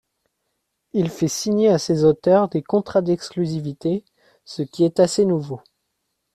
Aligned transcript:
Il 0.93 1.11
fait 1.11 1.27
signer 1.27 1.69
à 1.69 1.77
ses 1.77 2.05
auteurs 2.05 2.49
des 2.49 2.63
contrats 2.63 3.03
d'exclusivité, 3.03 4.03
ce 4.45 4.63
qui 4.63 4.83
est 4.83 4.99
assez 4.99 5.25
nouveau. 5.25 5.61